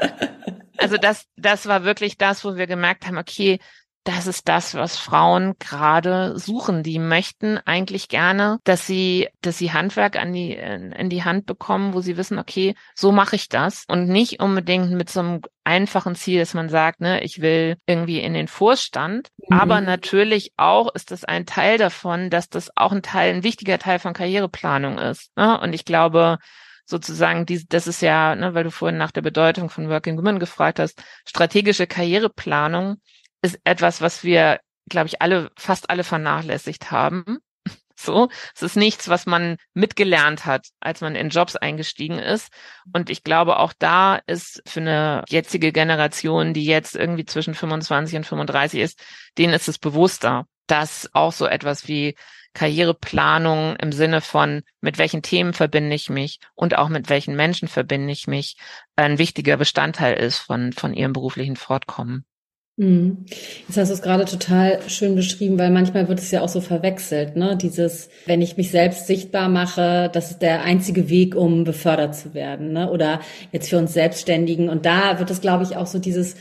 [0.78, 3.60] also das, das war wirklich das, wo wir gemerkt haben, okay,
[4.04, 6.84] das ist das, was Frauen gerade suchen.
[6.84, 11.94] Die möchten eigentlich gerne, dass sie, dass sie Handwerk an die, in die Hand bekommen,
[11.94, 16.16] wo sie wissen, okay, so mache ich das und nicht unbedingt mit so einem einfachen
[16.16, 19.30] Ziel, dass man sagt, ne, ich will irgendwie in den Vorstand.
[19.38, 19.58] Mhm.
[19.58, 23.80] Aber natürlich auch ist das ein Teil davon, dass das auch ein Teil, ein wichtiger
[23.80, 25.32] Teil von Karriereplanung ist.
[25.38, 25.60] Ne?
[25.62, 26.40] Und ich glaube,
[26.86, 30.40] sozusagen, die, das ist ja, ne, weil du vorhin nach der Bedeutung von Working Women
[30.40, 32.98] gefragt hast, strategische Karriereplanung
[33.44, 37.40] ist etwas, was wir, glaube ich, alle, fast alle vernachlässigt haben.
[37.96, 42.52] So, es ist nichts, was man mitgelernt hat, als man in Jobs eingestiegen ist.
[42.92, 48.18] Und ich glaube, auch da ist für eine jetzige Generation, die jetzt irgendwie zwischen 25
[48.18, 49.00] und 35 ist,
[49.38, 52.16] denen ist es bewusster, dass auch so etwas wie
[52.54, 57.68] Karriereplanung im Sinne von, mit welchen Themen verbinde ich mich und auch mit welchen Menschen
[57.68, 58.58] verbinde ich mich,
[58.96, 62.26] ein wichtiger Bestandteil ist von, von ihrem beruflichen Fortkommen.
[62.76, 63.26] Mhm.
[63.68, 66.60] Jetzt hast du es gerade total schön beschrieben, weil manchmal wird es ja auch so
[66.60, 67.56] verwechselt, ne?
[67.56, 72.34] Dieses, wenn ich mich selbst sichtbar mache, das ist der einzige Weg, um befördert zu
[72.34, 72.90] werden, ne?
[72.90, 73.20] Oder
[73.52, 74.70] jetzt für uns Selbstständigen.
[74.70, 76.34] Und da wird es, glaube ich, auch so dieses,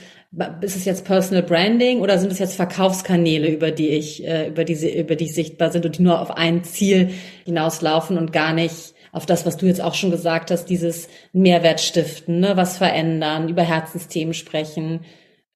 [0.62, 4.64] ist es jetzt Personal Branding oder sind es jetzt Verkaufskanäle, über die ich, äh, über
[4.64, 7.10] diese, über die ich sichtbar sind und die nur auf ein Ziel
[7.44, 11.82] hinauslaufen und gar nicht auf das, was du jetzt auch schon gesagt hast, dieses Mehrwert
[11.82, 12.56] stiften, ne?
[12.56, 15.00] was verändern, über Herzensthemen sprechen,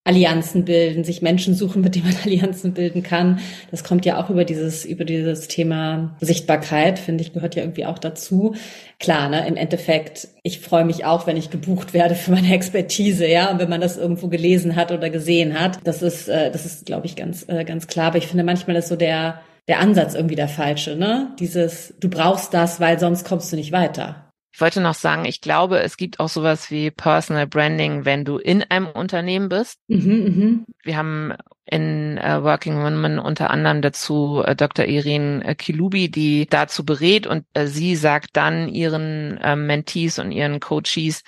[0.07, 3.41] Allianzen bilden, sich Menschen suchen, mit denen man Allianzen bilden kann.
[3.71, 7.87] Das kommt ja auch über dieses, über dieses Thema Sichtbarkeit, finde ich, gehört ja irgendwie
[7.87, 8.55] auch dazu.
[9.01, 13.27] Klar, ne, im Endeffekt, ich freue mich auch, wenn ich gebucht werde für meine Expertise,
[13.27, 15.81] ja, und wenn man das irgendwo gelesen hat oder gesehen hat.
[15.83, 18.07] Das ist, äh, das ist, glaube ich, ganz, äh, ganz klar.
[18.07, 21.35] Aber ich finde, manchmal ist so der, der Ansatz irgendwie der falsche, ne?
[21.41, 24.26] Dieses, du brauchst das, weil sonst kommst du nicht weiter.
[24.57, 28.39] Ich wollte noch sagen, ich glaube, es gibt auch sowas wie Personal Branding, wenn du
[28.39, 29.81] in einem Unternehmen bist.
[29.89, 30.73] Mhm, mh.
[30.83, 31.35] Wir haben
[31.67, 34.87] in äh, Working Women unter anderem dazu äh, Dr.
[34.87, 40.33] Irene äh, Kilubi, die dazu berät und äh, sie sagt dann ihren äh, Mentees und
[40.33, 41.23] ihren Coaches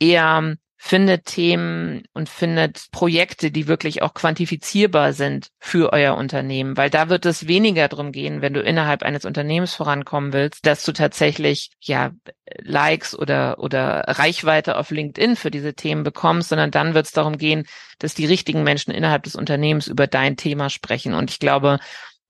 [0.00, 6.90] eher, findet Themen und findet Projekte, die wirklich auch quantifizierbar sind für euer Unternehmen, weil
[6.90, 10.92] da wird es weniger darum gehen, wenn du innerhalb eines Unternehmens vorankommen willst, dass du
[10.92, 12.10] tatsächlich ja
[12.58, 17.38] Likes oder oder Reichweite auf LinkedIn für diese Themen bekommst, sondern dann wird es darum
[17.38, 17.64] gehen,
[18.00, 21.14] dass die richtigen Menschen innerhalb des Unternehmens über dein Thema sprechen.
[21.14, 21.78] Und ich glaube,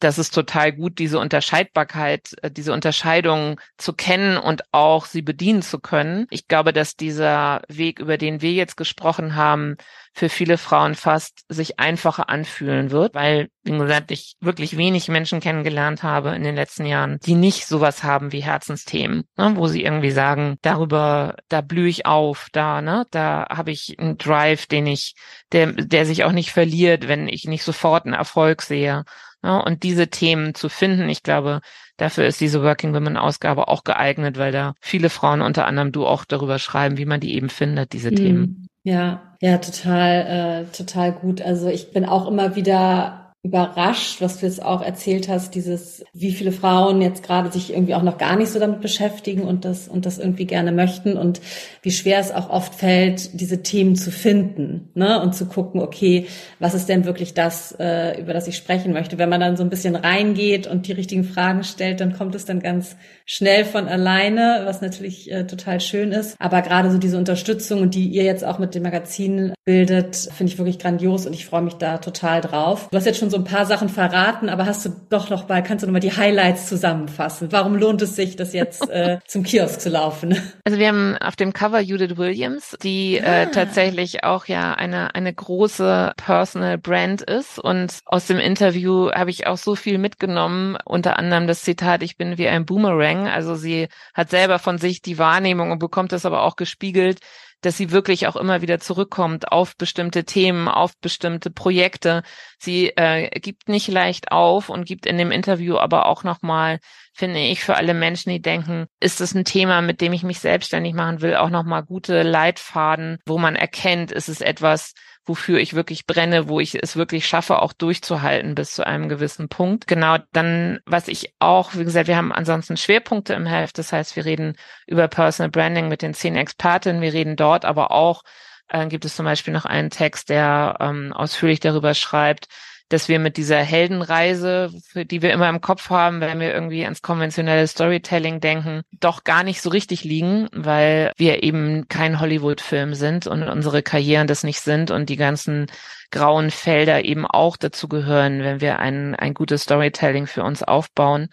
[0.03, 5.63] das ist total gut, diese Unterscheidbarkeit, äh, diese Unterscheidung zu kennen und auch sie bedienen
[5.63, 6.27] zu können.
[6.31, 9.77] Ich glaube, dass dieser Weg, über den wir jetzt gesprochen haben,
[10.13, 15.41] für viele Frauen fast sich einfacher anfühlen wird, weil, wie gesagt, ich wirklich wenig Menschen
[15.41, 19.85] kennengelernt habe in den letzten Jahren, die nicht sowas haben wie Herzensthemen, ne, wo sie
[19.85, 24.87] irgendwie sagen, darüber, da blühe ich auf, da, ne, da habe ich einen Drive, den
[24.87, 25.15] ich,
[25.53, 29.05] der, der sich auch nicht verliert, wenn ich nicht sofort einen Erfolg sehe
[29.43, 31.61] ja, und diese Themen zu finden, ich glaube,
[31.97, 36.07] dafür ist diese Working Women Ausgabe auch geeignet, weil da viele Frauen, unter anderem du,
[36.07, 38.17] auch darüber schreiben, wie man die eben findet, diese mhm.
[38.17, 38.69] Themen.
[38.85, 41.41] Ja, ja, total, äh, total gut.
[41.41, 46.31] Also ich bin auch immer wieder überrascht, was du jetzt auch erzählt hast, dieses, wie
[46.31, 49.89] viele Frauen jetzt gerade sich irgendwie auch noch gar nicht so damit beschäftigen und das,
[49.89, 51.41] und das irgendwie gerne möchten und
[51.83, 56.27] wie schwer es auch oft fällt, diese Themen zu finden, ne, und zu gucken, okay,
[56.61, 59.19] was ist denn wirklich das, äh, über das ich sprechen möchte?
[59.19, 62.45] Wenn man dann so ein bisschen reingeht und die richtigen Fragen stellt, dann kommt es
[62.45, 62.95] dann ganz
[63.27, 66.37] schnell von alleine, was natürlich äh, total schön ist.
[66.39, 70.59] Aber gerade so diese Unterstützung, die ihr jetzt auch mit dem Magazin bildet, finde ich
[70.59, 72.89] wirklich grandios und ich freue mich da total drauf.
[72.89, 75.63] Du hast jetzt schon so ein paar Sachen verraten, aber hast du doch noch mal,
[75.63, 77.51] kannst du noch mal die Highlights zusammenfassen?
[77.51, 80.37] Warum lohnt es sich, das jetzt äh, zum Kiosk zu laufen?
[80.65, 83.43] Also wir haben auf dem Cover Judith Williams, die äh, ah.
[83.43, 89.31] äh, tatsächlich auch ja eine eine große Personal Brand ist und aus dem Interview habe
[89.31, 93.29] ich auch so viel mitgenommen, unter anderem das Zitat: Ich bin wie ein Boomerang.
[93.29, 97.19] Also sie hat selber von sich die Wahrnehmung und bekommt das aber auch gespiegelt
[97.63, 102.23] dass sie wirklich auch immer wieder zurückkommt auf bestimmte Themen, auf bestimmte Projekte.
[102.59, 106.79] Sie äh, gibt nicht leicht auf und gibt in dem Interview aber auch nochmal,
[107.15, 110.41] finde ich, für alle Menschen, die denken, ist es ein Thema, mit dem ich mich
[110.41, 114.93] selbstständig machen will, auch nochmal gute Leitfaden, wo man erkennt, ist es etwas,
[115.25, 119.49] wofür ich wirklich brenne, wo ich es wirklich schaffe, auch durchzuhalten bis zu einem gewissen
[119.49, 119.87] Punkt.
[119.87, 123.79] Genau, dann, was ich auch, wie gesagt, wir haben ansonsten Schwerpunkte im Heft.
[123.79, 124.57] Das heißt, wir reden
[124.87, 127.03] über Personal Branding mit den zehn Expertinnen.
[127.03, 128.23] Wir reden dort aber auch,
[128.69, 132.47] äh, gibt es zum Beispiel noch einen Text, der ähm, ausführlich darüber schreibt,
[132.93, 136.85] dass wir mit dieser Heldenreise, für die wir immer im Kopf haben, wenn wir irgendwie
[136.85, 142.95] ans konventionelle Storytelling denken, doch gar nicht so richtig liegen, weil wir eben kein Hollywood-Film
[142.95, 145.67] sind und unsere Karrieren das nicht sind und die ganzen
[146.11, 151.31] grauen Felder eben auch dazu gehören, wenn wir ein, ein gutes Storytelling für uns aufbauen.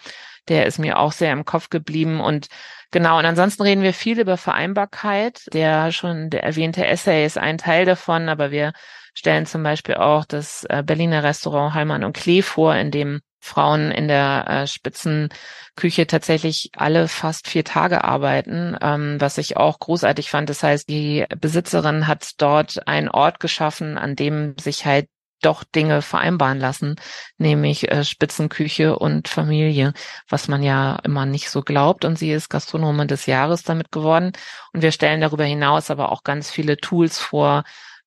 [0.48, 2.48] Der ist mir auch sehr im Kopf geblieben und
[2.92, 5.42] Genau, und ansonsten reden wir viel über Vereinbarkeit.
[5.54, 8.74] Der schon der erwähnte Essay ist ein Teil davon, aber wir
[9.14, 13.92] stellen zum Beispiel auch das äh, Berliner Restaurant Hallmann und Klee vor, in dem Frauen
[13.92, 20.30] in der äh, Spitzenküche tatsächlich alle fast vier Tage arbeiten, ähm, was ich auch großartig
[20.30, 20.50] fand.
[20.50, 25.08] Das heißt, die Besitzerin hat dort einen Ort geschaffen, an dem sich halt
[25.42, 26.96] doch Dinge vereinbaren lassen,
[27.38, 29.94] nämlich äh, Spitzenküche und Familie,
[30.28, 32.06] was man ja immer nicht so glaubt.
[32.06, 34.34] Und sie ist Gastronomin des Jahres damit geworden.
[34.74, 37.64] Und wir stellen darüber hinaus aber auch ganz viele Tools vor,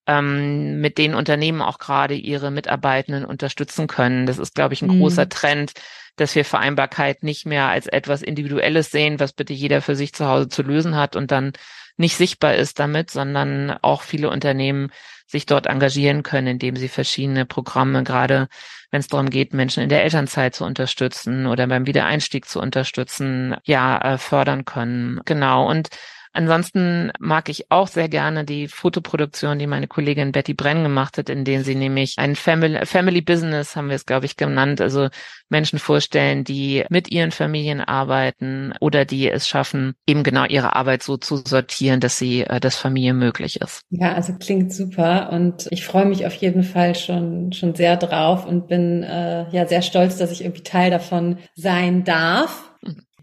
[0.07, 4.27] ähm, mit denen Unternehmen auch gerade ihre Mitarbeitenden unterstützen können.
[4.27, 5.01] Das ist, glaube ich, ein mhm.
[5.01, 5.73] großer Trend,
[6.17, 10.27] dass wir Vereinbarkeit nicht mehr als etwas Individuelles sehen, was bitte jeder für sich zu
[10.27, 11.53] Hause zu lösen hat und dann
[11.97, 14.91] nicht sichtbar ist damit, sondern auch viele Unternehmen
[15.27, 18.49] sich dort engagieren können, indem sie verschiedene Programme, gerade
[18.91, 23.57] wenn es darum geht, Menschen in der Elternzeit zu unterstützen oder beim Wiedereinstieg zu unterstützen,
[23.65, 25.21] ja, äh, fördern können.
[25.25, 25.69] Genau.
[25.69, 25.89] Und
[26.33, 31.29] Ansonsten mag ich auch sehr gerne die Fotoproduktion, die meine Kollegin Betty Brenn gemacht hat,
[31.29, 35.09] in denen sie nämlich ein Family, Family Business, haben wir es, glaube ich, genannt, also
[35.49, 41.03] Menschen vorstellen, die mit ihren Familien arbeiten oder die es schaffen, eben genau ihre Arbeit
[41.03, 43.83] so zu sortieren, dass sie, äh, dass Familie möglich ist.
[43.91, 48.47] Ja, also klingt super und ich freue mich auf jeden Fall schon, schon sehr drauf
[48.47, 52.72] und bin äh, ja sehr stolz, dass ich irgendwie Teil davon sein darf.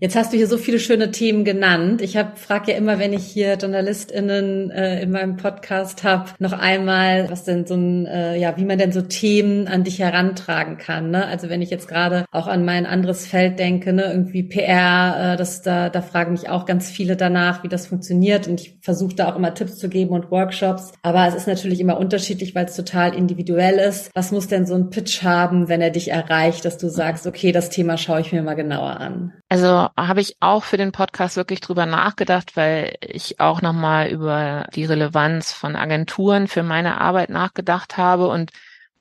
[0.02, 2.02] Jetzt hast du hier so viele schöne Themen genannt.
[2.02, 6.54] Ich habe frage ja immer, wenn ich hier JournalistInnen äh, in meinem Podcast habe, noch
[6.54, 10.78] einmal, was denn so ein, äh, ja, wie man denn so Themen an dich herantragen
[10.78, 11.12] kann.
[11.12, 11.26] Ne?
[11.26, 15.36] Also wenn ich jetzt gerade auch an mein anderes Feld denke, ne, irgendwie PR, äh,
[15.36, 18.48] das da, da fragen mich auch ganz viele danach, wie das funktioniert.
[18.48, 20.94] Und ich versuche da auch immer Tipps zu geben und Workshops.
[21.02, 24.12] Aber es ist natürlich immer unterschiedlich, weil es total individuell ist.
[24.16, 27.52] Was muss denn so ein Pitch haben, wenn er dich erreicht, dass du sagst, okay,
[27.52, 29.34] das Thema schaue ich mir mal genauer an?
[29.50, 34.68] Also habe ich auch für den Podcast wirklich drüber nachgedacht, weil ich auch nochmal über
[34.76, 38.52] die Relevanz von Agenturen für meine Arbeit nachgedacht habe und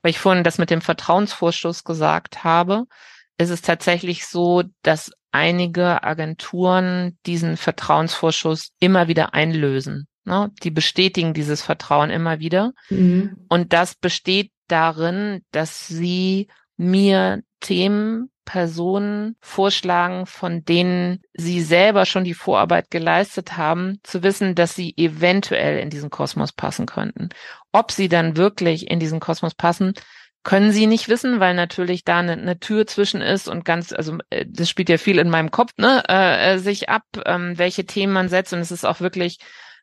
[0.03, 2.85] weil ich vorhin das mit dem Vertrauensvorschuss gesagt habe,
[3.37, 10.07] ist es tatsächlich so, dass einige Agenturen diesen Vertrauensvorschuss immer wieder einlösen.
[10.25, 10.51] Ne?
[10.63, 12.73] Die bestätigen dieses Vertrauen immer wieder.
[12.91, 13.37] Mhm.
[13.49, 22.25] Und das besteht darin, dass sie mir Themen Personen vorschlagen, von denen sie selber schon
[22.25, 27.29] die Vorarbeit geleistet haben, zu wissen, dass sie eventuell in diesen Kosmos passen könnten.
[27.73, 29.93] Ob sie dann wirklich in diesen Kosmos passen,
[30.45, 34.17] können sie nicht wissen, weil natürlich da eine, eine Tür zwischen ist und ganz, also
[34.31, 37.85] äh, das spielt ja viel in meinem Kopf, ne, äh, äh, sich ab, ähm, welche
[37.85, 39.41] Themen man setzt und es ist auch wirklich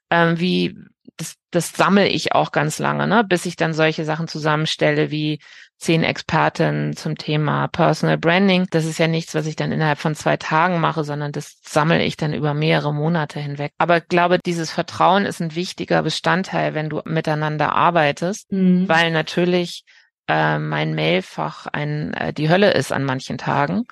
[0.10, 0.76] ähm, wie
[1.18, 5.40] das, das sammle ich auch ganz lange, ne, bis ich dann solche Sachen zusammenstelle wie
[5.78, 8.68] zehn Experten zum Thema Personal Branding.
[8.72, 12.04] Das ist ja nichts, was ich dann innerhalb von zwei Tagen mache, sondern das sammle
[12.04, 13.74] ich dann über mehrere Monate hinweg.
[13.78, 18.88] Aber ich glaube, dieses Vertrauen ist ein wichtiger Bestandteil, wenn du miteinander arbeitest, mhm.
[18.88, 19.84] weil natürlich
[20.28, 23.84] äh, mein Mailfach ein, äh, die Hölle ist an manchen Tagen.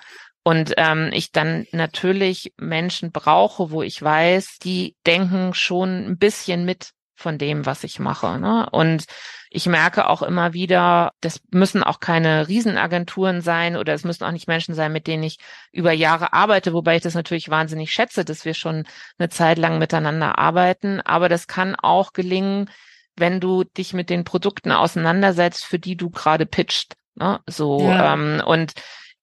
[0.44, 6.66] Und ähm, ich dann natürlich Menschen brauche, wo ich weiß, die denken schon ein bisschen
[6.66, 8.40] mit von dem, was ich mache.
[8.40, 8.68] Ne?
[8.72, 9.06] Und
[9.50, 14.32] ich merke auch immer wieder, das müssen auch keine Riesenagenturen sein oder es müssen auch
[14.32, 15.38] nicht Menschen sein, mit denen ich
[15.72, 18.86] über Jahre arbeite, wobei ich das natürlich wahnsinnig schätze, dass wir schon
[19.20, 21.02] eine Zeit lang miteinander arbeiten.
[21.02, 22.70] Aber das kann auch gelingen,
[23.16, 26.96] wenn du dich mit den Produkten auseinandersetzt, für die du gerade pitcht.
[27.16, 27.40] Ne?
[27.48, 28.14] So ja.
[28.14, 28.74] ähm, und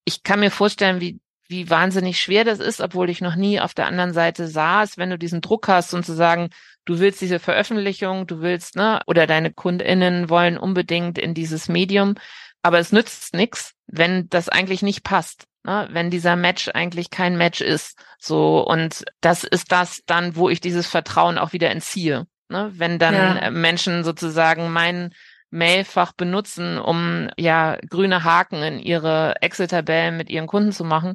[0.05, 3.74] ich kann mir vorstellen, wie wie wahnsinnig schwer das ist, obwohl ich noch nie auf
[3.74, 6.50] der anderen Seite saß, wenn du diesen Druck hast und zu sagen,
[6.84, 12.14] du willst diese Veröffentlichung, du willst, ne, oder deine KundInnen wollen unbedingt in dieses Medium,
[12.62, 15.44] aber es nützt nichts, wenn das eigentlich nicht passt.
[15.62, 17.98] Ne, wenn dieser Match eigentlich kein Match ist.
[18.18, 22.26] So, und das ist das dann, wo ich dieses Vertrauen auch wieder entziehe.
[22.48, 23.50] Ne, wenn dann ja.
[23.50, 25.12] Menschen sozusagen mein
[25.50, 31.14] Mailfach benutzen, um ja grüne Haken in ihre Excel-Tabellen mit ihren Kunden zu machen.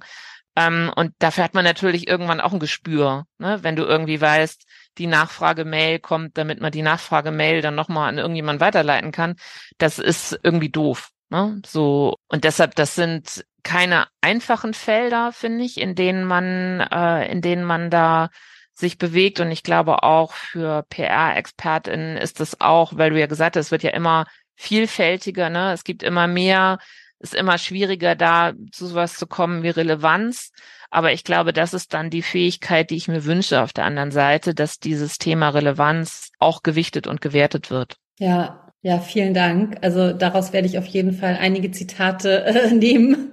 [0.55, 3.59] Ähm, und dafür hat man natürlich irgendwann auch ein Gespür, ne?
[3.63, 4.65] wenn du irgendwie weißt,
[4.97, 9.35] die Nachfrage-Mail kommt, damit man die Nachfrage-Mail dann nochmal an irgendjemand weiterleiten kann.
[9.77, 11.09] Das ist irgendwie doof.
[11.29, 11.61] Ne?
[11.65, 17.41] So, und deshalb, das sind keine einfachen Felder, finde ich, in denen man, äh, in
[17.41, 18.29] denen man da
[18.73, 19.39] sich bewegt.
[19.39, 23.71] Und ich glaube auch für PR-ExpertInnen ist es auch, weil du ja gesagt hast, es
[23.71, 25.73] wird ja immer vielfältiger, ne?
[25.73, 26.77] Es gibt immer mehr
[27.25, 30.51] ist immer schwieriger, da zu sowas zu kommen wie Relevanz.
[30.91, 34.11] Aber ich glaube, das ist dann die Fähigkeit, die ich mir wünsche auf der anderen
[34.11, 37.97] Seite, dass dieses Thema Relevanz auch gewichtet und gewertet wird.
[38.19, 39.77] Ja, ja, vielen Dank.
[39.81, 43.29] Also daraus werde ich auf jeden Fall einige Zitate äh, nehmen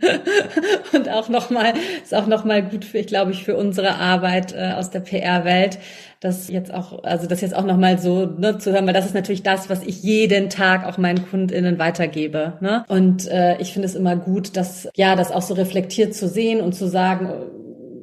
[0.94, 4.72] und auch nochmal ist auch nochmal gut für, ich glaube ich, für unsere Arbeit äh,
[4.72, 5.78] aus der PR-Welt,
[6.20, 9.14] das jetzt auch, also das jetzt auch nochmal so ne, zu hören, weil das ist
[9.14, 12.54] natürlich das, was ich jeden Tag auch meinen KundInnen weitergebe.
[12.62, 12.86] Ne?
[12.88, 16.62] Und äh, ich finde es immer gut, dass ja das auch so reflektiert zu sehen
[16.62, 17.28] und zu sagen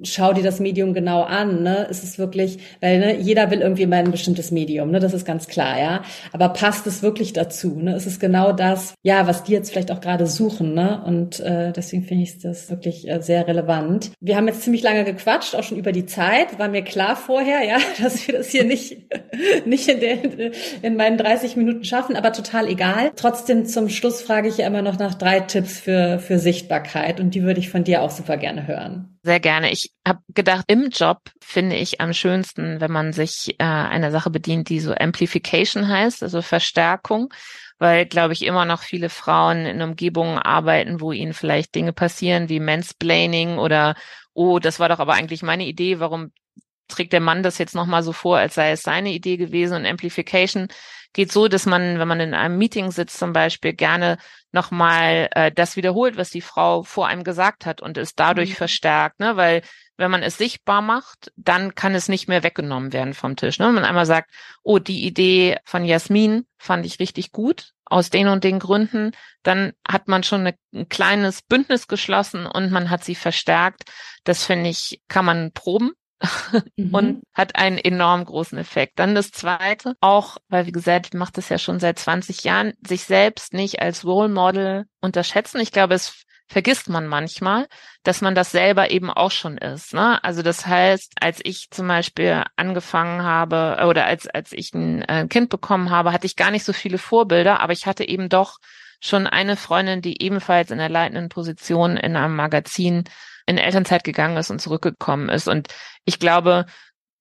[0.04, 1.88] schau dir das Medium genau an, ne?
[1.90, 5.00] Ist es wirklich, weil ne, jeder will irgendwie mal ein bestimmtes Medium, ne?
[5.00, 6.04] Das ist ganz klar, ja.
[6.32, 7.80] Aber passt es wirklich dazu?
[7.80, 7.96] Ne?
[7.96, 11.02] Ist es genau das, ja, was die jetzt vielleicht auch gerade suchen, ne?
[11.06, 14.12] Und äh, deswegen finde ich das wirklich äh, sehr relevant.
[14.20, 16.60] Wir haben jetzt ziemlich lange gequatscht, auch schon über die Zeit.
[16.60, 18.98] War mir klar vorher, ja, dass wir das hier nicht
[19.66, 20.18] nicht in, der,
[20.82, 23.12] in meinen 30 Minuten schaffen, aber total egal.
[23.16, 27.36] Trotzdem zum Schluss frage ich ja immer noch nach drei Tipps für für Sichtbarkeit und
[27.36, 29.13] die würde ich von dir auch super gerne hören.
[29.26, 29.72] Sehr gerne.
[29.72, 34.30] Ich habe gedacht, im Job finde ich am schönsten, wenn man sich äh, einer Sache
[34.30, 37.34] bedient, die so Amplification heißt, also Verstärkung,
[37.80, 42.50] weil, glaube ich, immer noch viele Frauen in Umgebungen arbeiten, wo ihnen vielleicht Dinge passieren
[42.50, 43.96] wie Mansplaining oder,
[44.34, 46.32] oh, das war doch aber eigentlich meine Idee, warum
[46.94, 49.86] trägt der Mann das jetzt nochmal so vor, als sei es seine Idee gewesen und
[49.86, 50.68] Amplification
[51.14, 54.18] geht so, dass man, wenn man in einem Meeting sitzt zum Beispiel, gerne
[54.52, 58.56] nochmal äh, das wiederholt, was die Frau vor einem gesagt hat und es dadurch mhm.
[58.56, 59.38] verstärkt, ne?
[59.38, 59.62] Weil
[59.96, 63.60] wenn man es sichtbar macht, dann kann es nicht mehr weggenommen werden vom Tisch.
[63.60, 63.68] Ne?
[63.68, 64.32] Wenn man einmal sagt,
[64.64, 69.12] oh, die Idee von Jasmin fand ich richtig gut, aus den und den Gründen,
[69.44, 73.84] dann hat man schon eine, ein kleines Bündnis geschlossen und man hat sie verstärkt.
[74.24, 75.92] Das finde ich, kann man proben
[76.78, 76.94] mhm.
[76.94, 79.00] und hat einen enorm großen Effekt.
[79.00, 82.74] Dann das zweite, auch, weil wie gesagt, ich mache das ja schon seit 20 Jahren,
[82.86, 85.60] sich selbst nicht als Role Model unterschätzen.
[85.60, 87.68] Ich glaube, es vergisst man manchmal,
[88.04, 89.94] dass man das selber eben auch schon ist.
[89.94, 90.24] Ne?
[90.24, 95.30] Also das heißt, als ich zum Beispiel angefangen habe oder als, als ich ein, ein
[95.30, 98.60] Kind bekommen habe, hatte ich gar nicht so viele Vorbilder, aber ich hatte eben doch
[99.00, 103.04] schon eine Freundin, die ebenfalls in der leitenden Position in einem Magazin
[103.46, 105.48] in Elternzeit gegangen ist und zurückgekommen ist.
[105.48, 105.68] Und
[106.06, 106.66] ich glaube,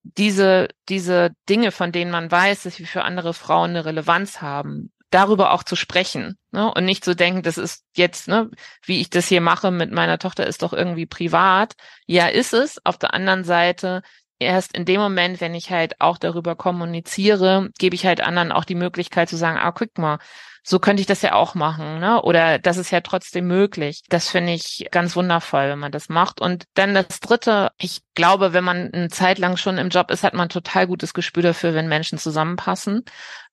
[0.02, 4.92] diese, diese Dinge, von denen man weiß, dass sie für andere Frauen eine Relevanz haben,
[5.10, 6.72] darüber auch zu sprechen ne?
[6.72, 8.50] und nicht zu denken, das ist jetzt, ne,
[8.84, 11.74] wie ich das hier mache mit meiner Tochter, ist doch irgendwie privat.
[12.06, 12.84] Ja, ist es.
[12.84, 14.02] Auf der anderen Seite,
[14.42, 18.64] erst in dem Moment, wenn ich halt auch darüber kommuniziere, gebe ich halt anderen auch
[18.64, 20.18] die Möglichkeit zu sagen, ah, guck mal,
[20.64, 22.22] so könnte ich das ja auch machen, ne?
[22.22, 24.02] Oder das ist ja trotzdem möglich.
[24.08, 26.40] Das finde ich ganz wundervoll, wenn man das macht.
[26.40, 30.22] Und dann das Dritte, ich glaube, wenn man eine Zeit lang schon im Job ist,
[30.22, 33.04] hat man total gutes Gespür dafür, wenn Menschen zusammenpassen.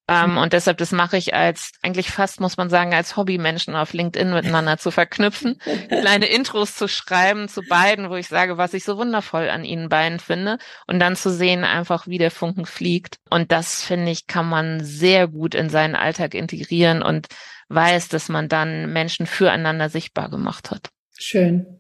[0.10, 3.76] Ähm, und deshalb, das mache ich als, eigentlich fast muss man sagen, als Hobby Menschen
[3.76, 8.74] auf LinkedIn miteinander zu verknüpfen, kleine Intros zu schreiben zu beiden, wo ich sage, was
[8.74, 12.66] ich so wundervoll an ihnen beiden finde und dann zu sehen einfach, wie der Funken
[12.66, 13.18] fliegt.
[13.30, 17.28] Und das, finde ich, kann man sehr gut in seinen Alltag integrieren und
[17.68, 20.90] weiß, dass man dann Menschen füreinander sichtbar gemacht hat.
[21.20, 21.79] Schön.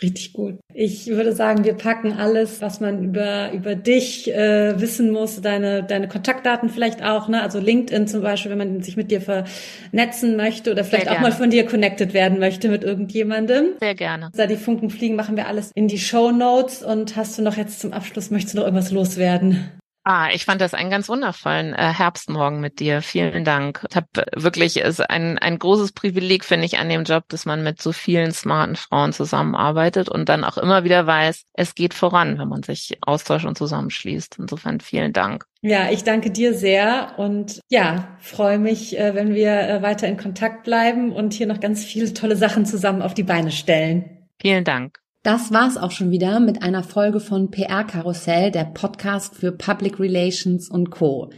[0.00, 0.58] Richtig gut.
[0.72, 5.82] Ich würde sagen, wir packen alles, was man über über dich äh, wissen muss, deine
[5.82, 7.42] deine Kontaktdaten vielleicht auch, ne?
[7.42, 11.32] Also LinkedIn zum Beispiel, wenn man sich mit dir vernetzen möchte oder vielleicht auch mal
[11.32, 13.72] von dir connected werden möchte mit irgendjemandem.
[13.80, 14.30] Sehr gerne.
[14.34, 16.82] Da die Funken fliegen, machen wir alles in die Show Notes.
[16.82, 19.70] Und hast du noch jetzt zum Abschluss möchtest du noch irgendwas loswerden?
[20.04, 23.02] Ah, ich fand das einen ganz wundervollen äh, Herbstmorgen mit dir.
[23.02, 23.86] Vielen Dank.
[23.88, 27.62] Ich habe wirklich ist ein ein großes Privileg finde ich an dem Job, dass man
[27.62, 32.38] mit so vielen smarten Frauen zusammenarbeitet und dann auch immer wieder weiß, es geht voran,
[32.38, 34.38] wenn man sich austauscht und zusammenschließt.
[34.40, 35.44] Insofern vielen Dank.
[35.60, 40.16] Ja, ich danke dir sehr und ja, freue mich, äh, wenn wir äh, weiter in
[40.16, 44.26] Kontakt bleiben und hier noch ganz viele tolle Sachen zusammen auf die Beine stellen.
[44.40, 45.01] Vielen Dank.
[45.22, 50.00] Das war's auch schon wieder mit einer Folge von PR Karussell, der Podcast für Public
[50.00, 51.30] Relations und Co.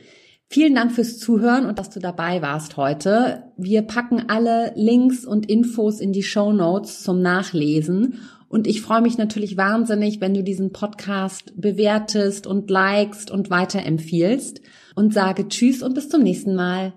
[0.49, 3.53] Vielen Dank fürs Zuhören und dass du dabei warst heute.
[3.59, 8.20] Wir packen alle Links und Infos in die Show Notes zum Nachlesen.
[8.49, 14.62] Und ich freue mich natürlich wahnsinnig, wenn du diesen Podcast bewertest und likest und weiterempfiehlst
[14.94, 16.94] und sage Tschüss und bis zum nächsten Mal.